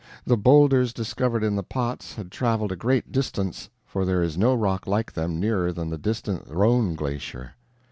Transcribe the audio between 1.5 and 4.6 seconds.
the pots had traveled a great distance, for there is no